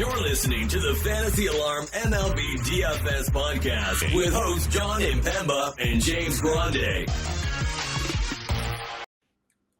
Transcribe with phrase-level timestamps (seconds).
[0.00, 6.40] You're listening to the Fantasy Alarm MLB DFS podcast with hosts Jon Impemba and James
[6.40, 7.06] Grande.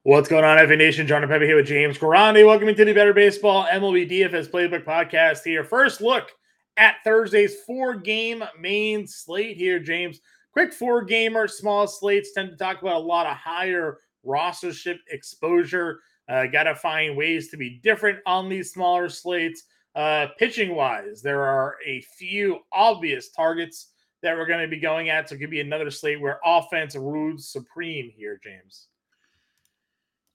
[0.03, 1.07] What's going on, FA Nation?
[1.07, 2.47] Jon Impemba here with James Grande.
[2.47, 5.65] Welcome to the Better Baseball MLB DFS Playbook podcast here.
[5.65, 6.31] First look
[6.77, 10.21] at Thursday's four-game main slate here, James.
[10.53, 16.01] Quick four-gamer, small slates tend to talk about a lot of higher rostership exposure.
[16.29, 19.63] Uh, Got to find ways to be different on these smaller slates.
[19.95, 23.93] Uh, pitching wise, there are a few obvious targets
[24.23, 25.29] that we're going to be going at.
[25.29, 28.87] So it could be another slate where offense rules supreme here, James.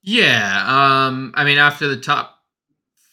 [0.01, 0.63] Yeah.
[0.67, 2.39] Um, I mean, after the top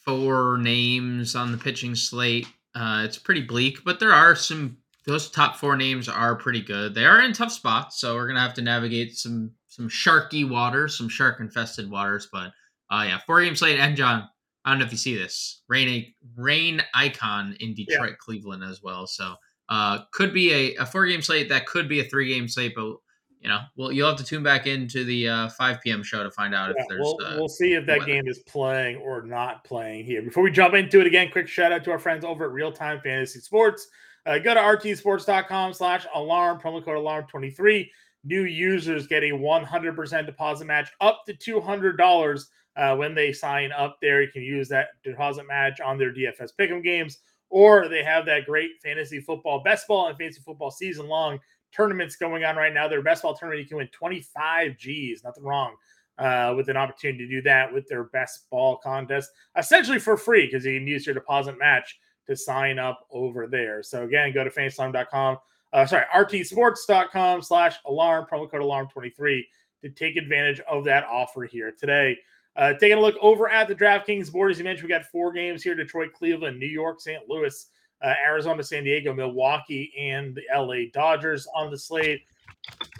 [0.04, 5.30] four names on the pitching slate, uh, it's pretty bleak, but there are some those
[5.30, 6.94] top four names are pretty good.
[6.94, 10.96] They are in tough spots, so we're gonna have to navigate some some sharky waters,
[10.96, 12.28] some shark infested waters.
[12.32, 12.52] But
[12.90, 13.80] uh, yeah, four game slate.
[13.80, 14.28] And John,
[14.64, 18.16] I don't know if you see this rain rain icon in Detroit, yeah.
[18.18, 19.06] Cleveland as well.
[19.06, 19.34] So
[19.68, 22.74] uh, could be a, a four game slate that could be a three game slate,
[22.76, 22.96] but
[23.42, 26.04] you know, well, you'll have to tune back into the uh, 5 p.m.
[26.04, 27.00] show to find out yeah, if there's.
[27.00, 28.12] We'll, uh, we'll see if that weather.
[28.12, 30.22] game is playing or not playing here.
[30.22, 32.70] Before we jump into it again, quick shout out to our friends over at Real
[32.70, 33.88] Time Fantasy Sports.
[34.26, 37.88] Uh, go to rtsports.com slash alarm, promo code alarm23.
[38.24, 42.44] New users get a 100% deposit match up to $200
[42.76, 44.22] uh, when they sign up there.
[44.22, 47.18] You can use that deposit match on their DFS pick'em games,
[47.50, 51.38] or they have that great fantasy football, best ball and fantasy football season long
[51.74, 52.88] tournaments going on right now.
[52.88, 55.74] Their best ball tournament, you can win 25 G's, nothing wrong
[56.18, 60.46] uh, with an opportunity to do that with their best ball contest, essentially for free
[60.46, 63.82] because you can use your deposit match to sign up over there.
[63.82, 65.38] So again, go to fanslam.com,
[65.72, 69.42] uh, sorry, rtsports.com slash alarm, promo code alarm23
[69.82, 72.16] to take advantage of that offer here today.
[72.54, 75.32] Uh, taking a look over at the DraftKings board, as you mentioned, we got four
[75.32, 77.22] games here Detroit, Cleveland, New York, St.
[77.28, 77.66] Louis,
[78.02, 82.22] uh, Arizona, San Diego, Milwaukee, and the LA Dodgers on the slate.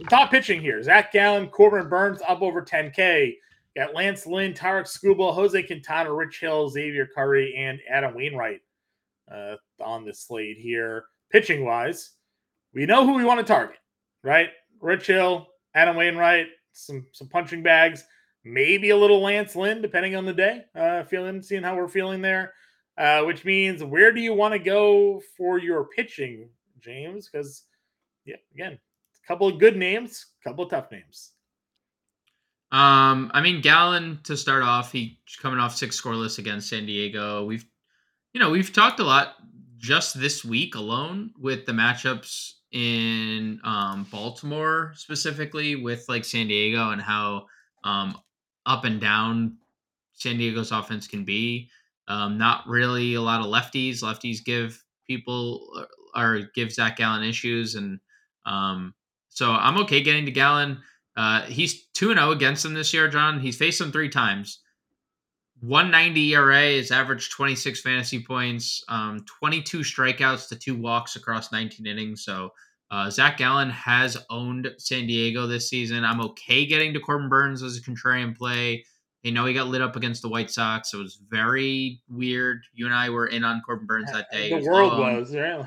[0.09, 3.35] Top pitching here Zach Gallen, Corbin Burnes up over 10K.
[3.77, 8.61] Got Lance Lynn, Tarik Skubal, Jose Quintana, Rich Hill, Xzavion Curry, and Adam Wainwright
[9.31, 11.05] uh, on the slate here.
[11.31, 12.11] Pitching wise,
[12.75, 13.79] we know who we want to target,
[14.23, 14.51] right?
[14.81, 18.05] Rich Hill, Adam Wainwright, some some punching bags
[18.45, 20.65] maybe a little Lance Lynn, depending on the day.
[20.75, 22.55] Uh, feeling, seeing how we're feeling there.
[22.99, 26.49] Uh, which means where do you want to go for your pitching,
[26.81, 27.29] James?
[27.29, 27.65] Because
[28.27, 31.31] yeah, again, a couple of good names, a couple of tough names.
[32.71, 37.45] Um, I mean Gallen to start off, he's coming off six scoreless against San Diego.
[37.45, 37.65] We've
[38.35, 39.37] you know, we've talked a lot
[39.79, 46.91] just this week alone with the matchups in um, Baltimore specifically with like San Diego
[46.91, 47.47] and how
[47.85, 48.17] um,
[48.67, 49.57] up and down
[50.15, 51.69] San Diego's offense can be.
[52.09, 54.03] Um, not really a lot of lefties.
[54.03, 58.01] Lefties give people uh, or give Zach Gallen issues, and
[58.45, 58.95] um,
[59.29, 60.79] so I'm okay getting to Gallen.
[61.17, 63.41] Uh, he's two and zero oh against him this year, John.
[63.41, 64.61] He's faced him three times.
[65.61, 71.87] 190 ERA is average 26 fantasy points, um, 22 strikeouts to two walks across 19
[71.87, 72.25] innings.
[72.25, 72.51] So
[72.93, 76.05] uh, Zach Gallen has owned San Diego this season.
[76.05, 78.85] I'm okay getting to Corbin Burnes as a contrarian play.
[79.23, 80.93] You know, he got lit up against the White Sox.
[80.93, 82.61] It was very weird.
[82.75, 84.51] You and I were in on Corbin Burnes that day.
[84.51, 85.67] The world was, right?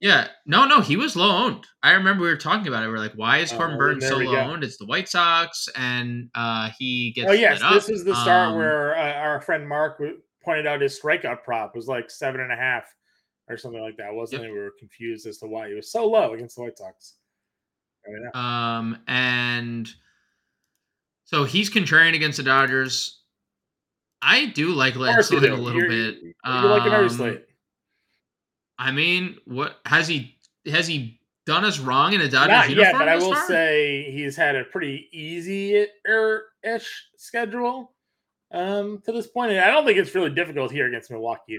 [0.00, 1.66] Yeah, no, no, he was low owned.
[1.82, 2.88] I remember we were talking about it.
[2.88, 4.64] We are like, why is Corbin uh, Burnes so low owned?
[4.64, 7.28] It's the White Sox, and uh, he gets.
[7.28, 10.00] Oh yes, this is the start um, where uh, our friend Mark
[10.42, 12.84] pointed out his strikeout prop was like seven and a half
[13.48, 14.50] or something like that, wasn't yep.
[14.50, 14.54] it?
[14.54, 17.14] We were confused as to why he was so low against the White Sox.
[18.34, 19.88] Um, and
[21.24, 23.20] so he's contrarian against the Dodgers.
[24.22, 26.16] I do like Lance Lynn a little You're, bit.
[26.22, 27.44] You um, like every slate.
[28.78, 32.92] I mean, what has he has he done us wrong in a Dodgers Not uniform?
[32.92, 33.46] Yet, but I will far?
[33.46, 35.86] say he's had a pretty easy
[36.62, 37.95] ish schedule
[38.50, 39.52] um, to this point.
[39.52, 41.58] And I don't think it's really difficult here against Milwaukee.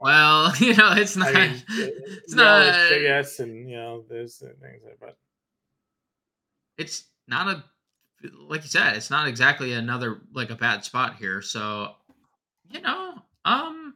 [0.00, 1.34] Well, you know, it's not.
[1.34, 2.74] I mean, it's not.
[2.74, 5.16] I guess, and you know, there's things, there, but
[6.76, 7.64] it's not a
[8.48, 8.96] like you said.
[8.96, 11.42] It's not exactly another like a bad spot here.
[11.42, 11.92] So,
[12.70, 13.14] you know,
[13.44, 13.94] um,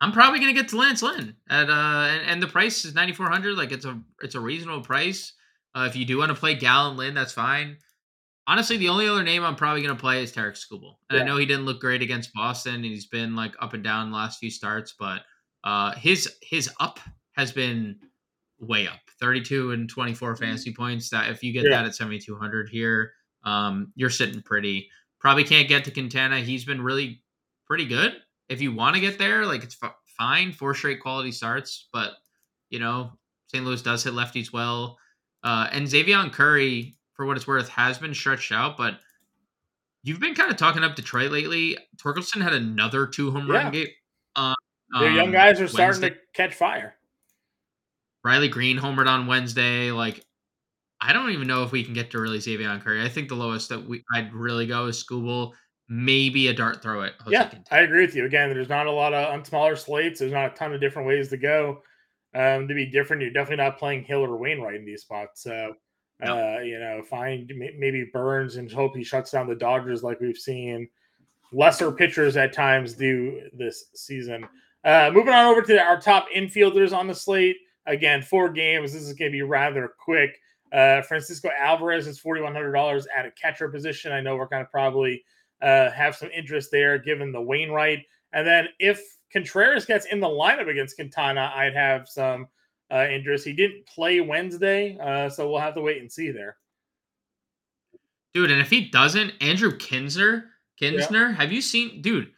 [0.00, 3.56] I'm probably gonna get to Lance Lynn at uh, and, and the price is 9,400.
[3.56, 5.32] Like it's a it's a reasonable price.
[5.72, 7.76] Uh, if you do want to play Gallen Lynn, that's fine
[8.50, 10.96] honestly, the only other name I'm probably going to play is Tarik Skubal.
[11.08, 11.20] And yeah.
[11.20, 14.10] I know he didn't look great against Boston, and he's been like up and down
[14.10, 15.22] the last few starts, but
[15.62, 16.98] uh, his his up
[17.32, 17.96] has been
[18.58, 20.42] way up 32 and 24 mm-hmm.
[20.42, 21.10] fantasy points.
[21.10, 21.70] That if you get yeah.
[21.70, 23.12] that at 7,200 here,
[23.44, 24.88] um, you're sitting pretty.
[25.20, 26.40] Probably can't get to Quintana.
[26.40, 27.22] He's been really
[27.66, 28.16] pretty good
[28.48, 30.52] if you want to get there, like it's f- fine.
[30.52, 32.14] Four straight quality starts, but
[32.68, 33.12] you know,
[33.46, 33.64] St.
[33.64, 34.98] Louis does hit lefties well.
[35.42, 38.94] Uh, and Xzavion Curry, for what it's worth, has been stretched out, but
[40.02, 41.76] you've been kind of talking up Detroit lately.
[41.98, 43.88] Torkelson had another two home run game.
[44.34, 44.54] Uh,
[44.98, 46.94] Their young um, guys are starting to catch fire.
[48.24, 49.92] Riley Greene homered on Wednesday.
[49.92, 50.24] Like,
[51.02, 53.02] I don't even know if we can get to really Xzavion Curry.
[53.02, 55.52] I think the lowest that we I'd really go is Skubal,
[55.90, 57.12] maybe a dart throw it.
[57.20, 57.82] Jose yeah, Quintana.
[57.82, 58.24] I agree with you.
[58.24, 60.20] Again, there's not a lot of on smaller slates.
[60.20, 61.82] There's not a ton of different ways to go.
[62.34, 65.42] Um, to be different, you're definitely not playing Hill or Wainwright in these spots.
[65.42, 65.74] So,
[66.22, 66.56] No.
[66.56, 70.20] uh, you know, find may- maybe Burnes and hope he shuts down the Dodgers like
[70.20, 70.88] we've seen
[71.52, 74.46] lesser pitchers at times do this season.
[74.84, 77.56] Uh, moving on over to our top infielders on the slate.
[77.86, 78.92] Again, four games.
[78.92, 80.38] This is going to be rather quick.
[80.72, 84.12] Uh, Francisco Alvarez is $4,100 at a catcher position.
[84.12, 85.24] I know we're going to probably
[85.60, 88.04] uh, have some interest there given the Wainwright.
[88.32, 89.02] And then if
[89.32, 92.46] Contreras gets in the lineup against Quintana, I'd have some
[92.92, 93.44] uh, interest.
[93.46, 96.56] He didn't play Wednesday, uh, so we'll have to wait and see there.
[98.34, 98.50] dude.
[98.50, 100.44] And if he doesn't, Andrew Knizner,
[100.80, 102.30] Knizner, have you seen, dude?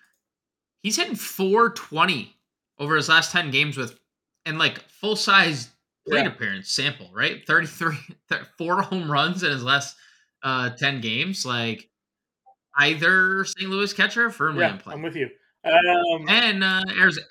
[0.82, 2.34] He's hitting 420
[2.78, 3.98] over his last 10 games with,
[4.46, 5.70] and like full size
[6.08, 6.28] plate Yeah.
[6.28, 7.46] appearance sample, right?
[7.46, 7.96] 33,
[8.30, 9.96] th- four home runs in his last
[10.42, 11.46] uh 10 games.
[11.46, 11.88] Like
[12.78, 13.70] either St.
[13.70, 14.94] Louis catcher firmly Yeah, in play.
[14.94, 15.28] I'm with you.
[15.64, 16.82] Um, and uh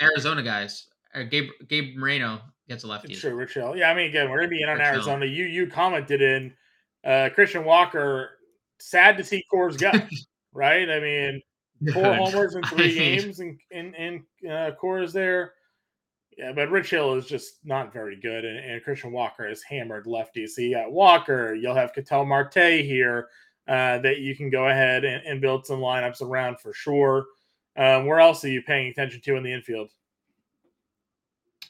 [0.02, 0.88] Arizona guys.
[1.14, 3.14] Uh, Gabe Gabe Moreno gets a lefty.
[3.14, 3.76] Sure, Rich Hill.
[3.76, 5.26] Yeah, I mean, again, we're gonna be in on Arizona.
[5.26, 6.54] You you commented in
[7.04, 8.32] uh Christian Walker.
[8.80, 9.92] Sad to see Coors go,
[10.54, 10.90] right?
[10.90, 11.42] I mean,
[11.94, 15.54] four homers in three games in and in uh, Coors there.
[16.38, 20.08] Yeah, but Rich Hill is just not very good, and, and Christian Walker is hammered
[20.08, 20.48] lefty.
[20.48, 21.54] So you got Walker.
[21.54, 23.28] You'll have Ketel Marte here
[23.68, 27.26] uh, that you can go ahead and, and build some lineups around for sure.
[27.78, 29.92] Um, where else are you paying attention to in the infield?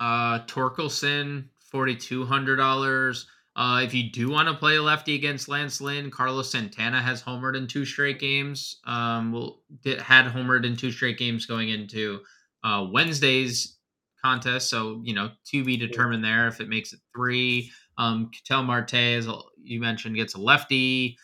[0.01, 3.27] Uh, Torkelson, forty two hundred dollars.
[3.55, 7.21] Uh, if you do want to play a lefty against Lance Lynn, Carlos Santana has
[7.21, 8.79] homered in two straight games.
[8.85, 12.21] Um, well, did, had homered in two straight games going into
[12.63, 13.77] uh, Wednesday's
[14.23, 14.71] contest.
[14.71, 17.71] So you know, to be determined there if it makes it three.
[17.95, 19.29] Um, Ketel Marte, as
[19.61, 21.15] you mentioned, gets a lefty.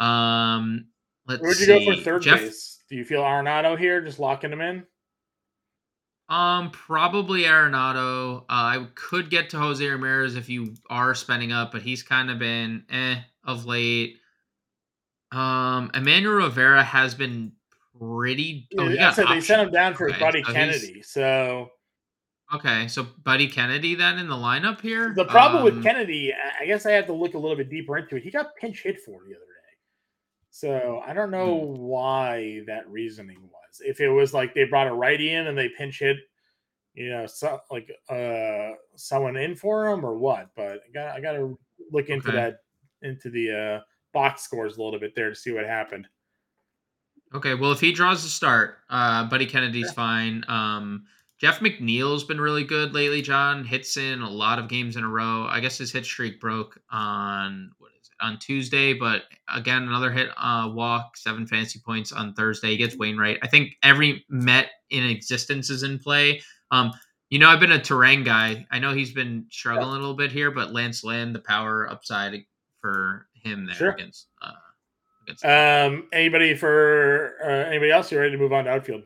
[0.00, 0.86] Um,
[1.28, 1.84] let's Where'd you see.
[1.84, 2.82] go for third Jeff, base?
[2.90, 4.84] Do you feel Arenado here, just locking him in?
[6.28, 8.40] Um, probably Arenado.
[8.42, 12.30] Uh, I could get to Jose Ramirez if you are spending up, but he's kind
[12.30, 14.16] of been eh of late.
[15.32, 17.52] Um, Emmanuel Rivera has been
[17.98, 18.68] pretty.
[18.78, 21.02] Oh, Yeah, so they sent him down for Okay, Buddy so Kennedy.
[21.02, 21.70] So
[22.54, 25.12] Okay, so Buddy Kennedy then in the lineup here.
[25.14, 27.98] the problem with Um, Kennedy, I guess I have to look a little bit deeper
[27.98, 28.22] into it.
[28.22, 29.76] He got pinch hit for the other day.
[30.50, 31.76] So I don't know Hmm.
[31.80, 33.52] why that reasoning was.
[33.84, 36.16] If it was like they brought a righty in and they pinch hit,
[36.94, 40.50] you know, so, like uh someone in for him or what.
[40.56, 41.58] But I got I got to
[41.90, 42.36] look into Okay.
[42.36, 42.56] that
[43.02, 43.80] into the uh
[44.12, 46.08] box scores a little bit there to see what happened.
[47.34, 50.44] Okay, well, if he draws the start, uh, Buddy Kennedy's fine.
[50.48, 51.06] Um,
[51.38, 53.20] Jeff McNeil's been really good lately.
[53.22, 55.44] John hits in a lot of games in a row.
[55.46, 57.77] I guess his hit streak broke on what is it
[58.20, 59.22] on Tuesday, but
[59.54, 62.70] again, another hit uh, walk, seven fantasy points on Thursday.
[62.70, 63.38] He gets Wainwright.
[63.42, 66.42] I think every Met in existence is in play.
[66.70, 66.92] Um,
[67.30, 68.66] you know, I've been a Terang guy.
[68.70, 72.44] I know he's been struggling a little bit here, but Lance Lynn, the power upside
[72.80, 73.90] for him there Sure.
[73.90, 74.28] against.
[74.40, 74.52] Uh,
[75.22, 79.02] against Um anybody for uh, anybody else you ready to move on to outfield?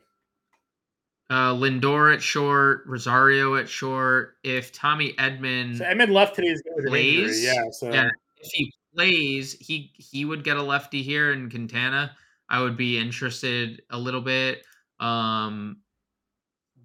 [1.30, 4.36] Uh, Lindor at short, Rosario at short.
[4.44, 7.40] If Tommy Edman, So Edman left today's game with an injury.
[7.40, 8.10] Yeah, so yeah,
[8.42, 12.16] if he plays, he he would get a lefty here in Quintana.
[12.48, 14.64] I would be interested a little bit.
[15.00, 15.78] Um,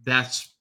[0.03, 0.53] that's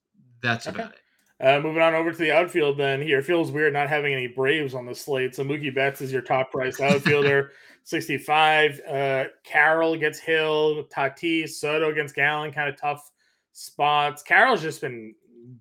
[0.43, 0.76] that's Okay.
[0.83, 1.00] about it.
[1.38, 4.26] Uh, moving on over to the outfield, then here it feels weird not having any
[4.26, 5.35] Braves on the slate.
[5.35, 7.53] So Mookie Betts is your top price outfielder,
[7.85, 8.81] 65.
[8.81, 13.11] Uh, Carroll gets Hill, Tatis, Soto against Gallen, kind of tough
[13.53, 14.23] spots.
[14.23, 15.15] Carroll's just been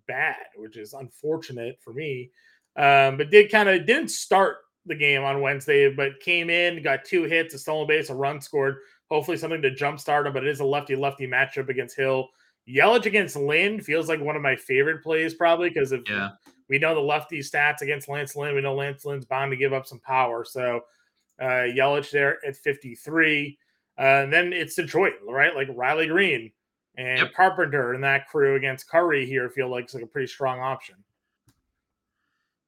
[0.08, 2.32] bad, which is unfortunate for me.
[2.78, 7.06] Um, but did kind of didn't start the game on Wednesday, but came in, got
[7.06, 8.78] two hits, a stolen base, a run scored.
[9.10, 12.30] Hopefully something to jumpstart him, but it is a lefty lefty matchup against Hill.
[12.68, 16.30] Yelich against Lynn feels like one of my favorite plays, probably because of Yeah.
[16.70, 18.56] we know the lefty stats against Lance Lynn.
[18.56, 20.44] We know Lance Lynn's bound to give up some power.
[20.44, 20.82] So
[21.40, 23.58] uh, Yelich there at 53.
[23.98, 25.56] Uh, and then it's Detroit, right?
[25.56, 26.52] Like Riley Greene
[26.98, 27.34] and Yep.
[27.34, 30.96] Carpenter and that crew against Curry here feel like it's like a pretty strong option.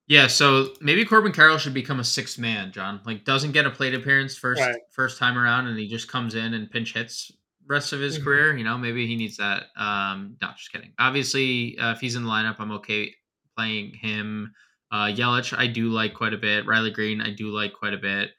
[0.07, 3.01] Yeah, so maybe Corbin Carroll should become a sixth man, John.
[3.05, 4.77] Like doesn't get a plate appearance first Right.
[4.93, 7.31] first time around, and he just comes in and pinch hits
[7.67, 8.23] rest of his Mhm.
[8.23, 8.57] career.
[8.57, 9.67] You know, maybe he needs that.
[9.75, 10.93] Um, not just kidding.
[10.97, 13.13] Obviously, uh, if he's in the lineup, I'm okay
[13.57, 14.53] playing him.
[14.91, 16.65] Uh, Yelich, I do like quite a bit.
[16.65, 18.31] Riley Greene, I do like quite a bit.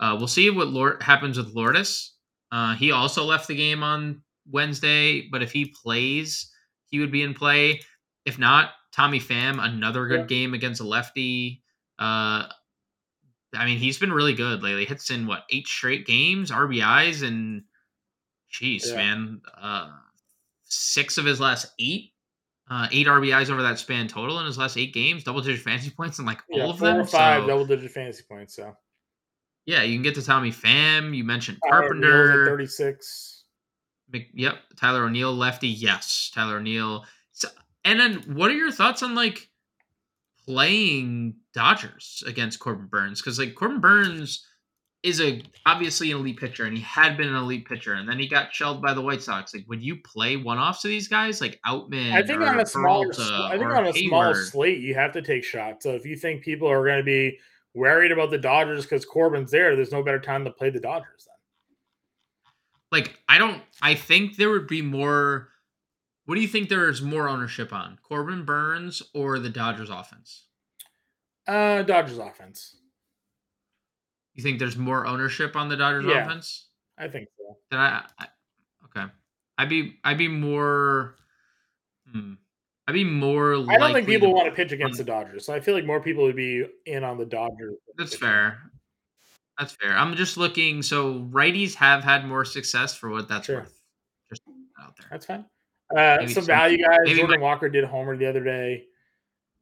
[0.00, 2.16] Uh, we'll see what Lord happens with Lourdes.
[2.52, 6.50] Uh, he also left the game on Wednesday, but if he plays,
[6.90, 7.80] he would be in play.
[8.24, 10.26] If not, Tommy Pham, another good Yeah.
[10.26, 11.62] game against a lefty.
[11.98, 12.48] Uh,
[13.56, 14.84] I mean, he's been really good lately.
[14.84, 17.64] Hits in what eight straight games, RBIs, and
[18.52, 18.96] jeez, Yeah.
[18.96, 19.92] man, uh,
[20.64, 22.12] six of his last eight,
[22.68, 25.90] uh, eight RBIs over that span total in his last eight games, double digit fantasy
[25.90, 26.96] points in like all Yeah, of four them.
[26.98, 28.56] or five So, double digit fantasy points.
[28.56, 28.76] So
[29.66, 31.14] yeah, you can get to Tommy Pham.
[31.16, 32.46] You mentioned Tyler O'Neill's at Carpenter.
[32.46, 33.44] 36.
[34.34, 35.68] Yep, Tyler O'Neill, lefty.
[35.68, 37.04] Yes, Tyler O'Neill.
[37.84, 39.48] And then, what are your thoughts on like
[40.46, 43.20] playing Dodgers against Corbin Burnes?
[43.20, 44.46] Because like Corbin Burnes
[45.02, 48.18] is a obviously an elite pitcher, and he had been an elite pitcher, and then
[48.18, 49.54] he got shelled by the White Sox.
[49.54, 52.12] Like, would you play one offs to these guys like Outman?
[52.12, 54.50] I think on a smaller, I think on a smaller Heyward?
[54.50, 55.84] slate, you have to take shots.
[55.84, 57.38] So if you think people are going to be
[57.74, 61.26] worried about the Dodgers because Corbin's there, there's no better time to play the Dodgers.
[61.26, 61.34] Then
[62.94, 65.48] like I don't I think there would be more
[66.26, 67.98] what do you think there is more ownership on?
[68.02, 70.44] Corbin Burnes or the Dodgers offense?
[71.46, 72.76] uh, Dodgers offense.
[74.34, 76.24] You think there's more ownership on the Dodgers Yeah.
[76.24, 76.68] offense?
[76.98, 77.56] I think so.
[77.70, 78.26] Then I, I
[78.86, 79.12] okay.
[79.58, 81.16] I'd be I'd be more
[82.10, 82.34] hmm.
[82.88, 85.44] I'd be more I don't think people to- want to pitch against on- the Dodgers,
[85.46, 87.74] so I feel like more people would be in on the Dodgers.
[87.98, 88.58] That's fair.
[89.58, 89.92] That's fair.
[89.96, 93.60] I'm just looking so righties have had more success for what that's Sure.
[93.60, 93.80] worth.
[94.30, 94.42] Just
[94.82, 95.06] out there.
[95.10, 95.44] That's fine.
[95.96, 96.98] Uh, some value guys.
[97.04, 98.84] maybe Jordan Walker did homer the other day.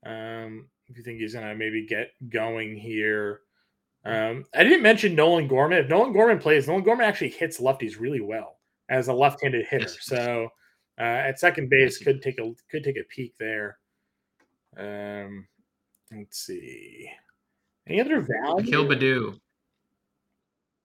[0.04, 3.40] Um, if you think he's gonna maybe get going here,
[4.04, 5.78] um, I didn't mention Nolan Gorman.
[5.78, 9.84] If Nolan Gorman plays, Nolan Gorman actually hits lefties really well as a left-handed hitter.
[9.84, 10.48] Yes, so
[10.98, 13.78] uh, at second base, Yes, could take a could take a peek there.
[14.76, 15.46] Um,
[16.14, 17.08] let's see.
[17.86, 18.68] Any other value?
[18.68, 19.38] Akil Baddoo.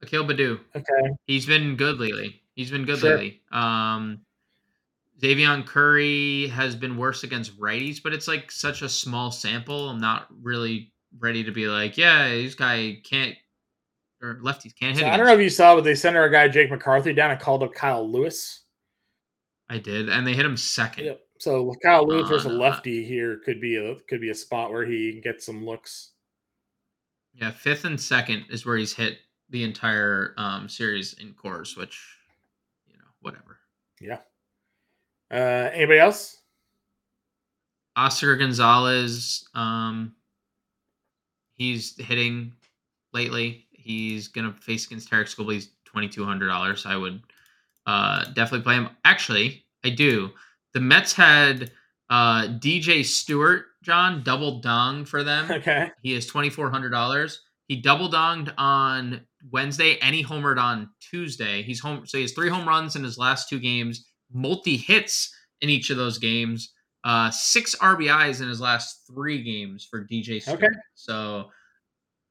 [0.01, 0.59] Akil Baddoo.
[0.75, 1.15] Okay.
[1.25, 2.41] He's been good lately.
[2.55, 3.11] He's been good Sure.
[3.17, 3.41] lately.
[3.51, 4.21] Um
[5.21, 9.89] Davion Curry has been worse against righties, but it's like such a small sample.
[9.89, 13.35] I'm not really ready to be like, yeah, this guy can't
[14.21, 15.01] or lefties can't hit.
[15.01, 17.31] So I don't know if you saw, but they sent our guy Jake McCarthy down
[17.31, 18.63] and called up Kyle Lewis.
[19.69, 21.05] I did, and they hit him second.
[21.05, 21.21] Yep.
[21.39, 24.71] So Kyle Lewis versus a uh, lefty here could be a could be a spot
[24.71, 26.11] where he can get some looks.
[27.33, 29.19] Yeah, fifth and second is where he's hit
[29.49, 32.01] the entire um, series in Coors, which
[32.87, 33.59] you know, whatever.
[34.01, 34.19] Yeah.
[35.31, 36.37] Uh, anybody else?
[37.95, 40.13] Oscar Gonzalez, um,
[41.55, 42.53] he's hitting
[43.13, 43.65] lately.
[43.71, 45.53] He's gonna face against Tarik Skubal.
[45.53, 46.85] He's twenty two hundred dollars.
[46.85, 47.21] I would
[47.85, 48.89] uh, definitely play him.
[49.03, 50.29] Actually, I do.
[50.73, 51.71] The Mets had
[52.09, 55.49] uh, DJ Stewart, John, double dong for them.
[55.51, 55.89] Okay.
[56.03, 57.41] He is twenty four hundred dollars.
[57.67, 61.61] He double donged on Wednesday and he homered on Tuesday.
[61.63, 65.33] He's home, so he has three home runs in his last two games, multi hits
[65.61, 70.41] in each of those games, uh, six RBIs in his last three games for DJ.
[70.41, 70.63] Stewart.
[70.63, 70.73] Okay.
[70.95, 71.49] so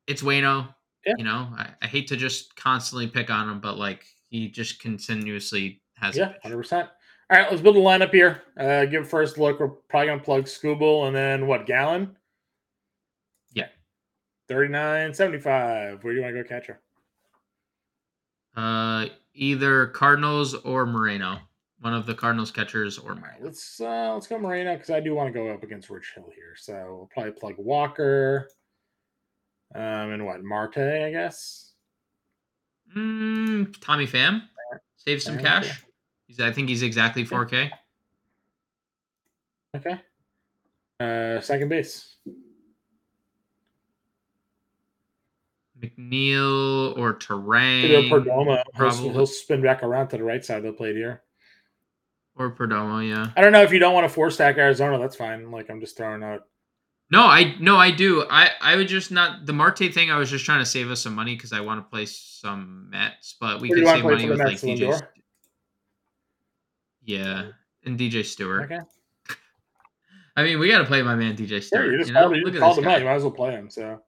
[0.06, 0.68] it's Wayno.
[1.04, 1.14] Yeah.
[1.18, 4.80] You know, I, I hate to just constantly pick on him, but like he just
[4.80, 6.16] continuously has.
[6.16, 6.88] Yeah, hundred percent.
[7.30, 8.42] All right, let's build a lineup here.
[8.58, 9.58] Uh, give a first look.
[9.58, 11.66] We're probably gonna plug Skubal and then what?
[11.66, 12.16] Gallen.
[13.52, 13.68] Yeah.
[14.48, 16.02] Thirty nine seventy five.
[16.02, 16.80] Where do you want to go, catcher?
[18.56, 21.38] Uh, either Cardinals or Moreno.
[21.80, 23.44] One of the Cardinals catchers or All right, Moreno.
[23.44, 26.30] let's uh, let's go Moreno because I do want to go up against Rich Hill
[26.34, 26.54] here.
[26.56, 28.48] So we'll probably plug Walker.
[29.74, 31.72] Um, and what Marte, I guess.
[32.96, 34.42] Mm, Tommy Pham
[34.96, 35.64] save some Pham, cash.
[35.66, 35.78] okay.
[36.26, 37.70] He's, I think he's exactly 4K.
[39.76, 40.00] Okay.
[40.98, 42.16] Uh, second base.
[45.80, 48.62] McNeil or Peter Perdomo.
[48.76, 51.22] He'll, he'll spin back around to the right side of the plate here.
[52.36, 53.06] Or Perdomo.
[53.06, 53.30] Yeah.
[53.36, 54.98] I don't know if you don't want to four stack Arizona.
[54.98, 55.50] That's fine.
[55.50, 56.42] Like I'm just throwing out.
[57.10, 58.24] No, I no, I do.
[58.28, 60.10] I I would just not the Marte thing.
[60.10, 62.88] I was just trying to save us some money because I want to play some
[62.90, 64.78] Mets, but we could save money with like DJ.
[64.80, 65.02] Lindor?
[67.04, 67.50] Yeah,
[67.84, 68.64] and DJ Stewart.
[68.64, 68.80] Okay.
[70.36, 71.92] I mean, we got to play my man DJ Yeah, Stewart.
[71.92, 72.98] you just you know, called, you just called this him out.
[72.98, 73.70] You might as well play him.
[73.70, 74.02] So,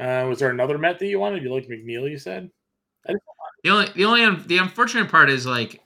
[0.00, 1.42] uh, was there another Met that you wanted?
[1.42, 2.10] You liked McNeil?
[2.10, 2.50] You said.
[3.62, 5.82] The only the only the unfortunate part is like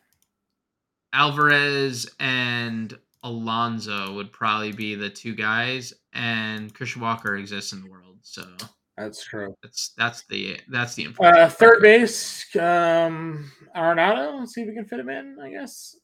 [1.15, 7.91] Alvarez and Alonso would probably be the two guys, and Christian Walker exists in the
[7.91, 8.19] world.
[8.23, 8.45] So
[8.99, 9.55] That's true.
[9.63, 12.45] That's that's the that's the uh, third base.
[12.57, 14.39] Um, Arenado.
[14.39, 15.39] Let's see if we can fit him in.
[15.43, 15.97] I guess.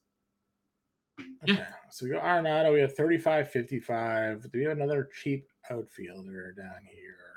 [1.43, 1.55] Okay.
[1.55, 1.67] Yeah.
[1.91, 2.73] So we go Arenado.
[2.73, 4.43] We have 35, 55.
[4.43, 7.30] Do we have another cheap outfielder down here?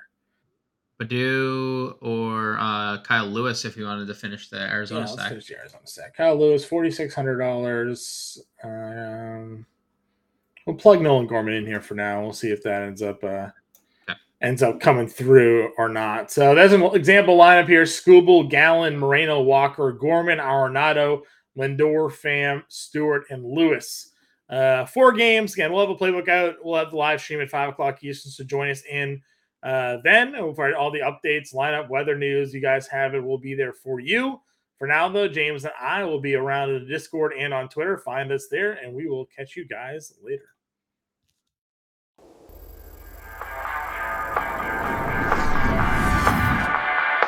[1.01, 5.29] Baddoo or uh, Kyle Lewis if you wanted to finish the Arizona yeah, stack.
[5.29, 6.15] Finish the Arizona stack.
[6.15, 8.39] Kyle Lewis, forty six hundred dollars.
[8.63, 9.65] Um,
[10.65, 12.21] we'll plug Nolan Gorman in here for now.
[12.21, 13.49] We'll see if that ends up uh,
[14.07, 14.19] okay.
[14.41, 16.31] ends up coming through or not.
[16.31, 21.21] So there's an example lineup here: Skubal, Gallen, Moreno, Walker, Gorman, Arenado,
[21.57, 24.11] Lindor, Pham, Stewart, and Lewis.
[24.47, 25.53] Uh, four games.
[25.53, 26.57] Again, we'll have a playbook out.
[26.61, 28.31] We'll have the live stream at five o'clock Eastern.
[28.31, 29.19] So join us in
[29.63, 33.23] uh, then for all the updates, lineup, weather news, you guys have it.
[33.23, 34.41] We'll be there for you.
[34.77, 37.97] For now, though, James and I will be around in the Discord and on Twitter.
[37.97, 40.52] Find us there, and we will catch you guys later.